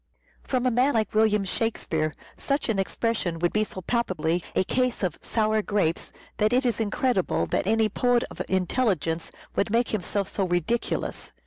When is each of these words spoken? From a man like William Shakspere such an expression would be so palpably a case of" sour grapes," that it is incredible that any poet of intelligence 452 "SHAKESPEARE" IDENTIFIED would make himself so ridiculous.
From 0.43 0.65
a 0.65 0.71
man 0.71 0.95
like 0.95 1.13
William 1.13 1.45
Shakspere 1.45 2.15
such 2.35 2.69
an 2.69 2.79
expression 2.79 3.37
would 3.37 3.53
be 3.53 3.63
so 3.63 3.81
palpably 3.81 4.43
a 4.55 4.63
case 4.63 5.03
of" 5.03 5.19
sour 5.21 5.61
grapes," 5.61 6.11
that 6.37 6.53
it 6.53 6.65
is 6.65 6.79
incredible 6.79 7.45
that 7.45 7.67
any 7.67 7.87
poet 7.87 8.23
of 8.31 8.41
intelligence 8.49 9.29
452 9.29 9.29
"SHAKESPEARE" 9.29 9.37
IDENTIFIED 9.37 9.57
would 9.57 9.71
make 9.71 9.89
himself 9.89 10.27
so 10.27 10.43
ridiculous. 10.47 11.31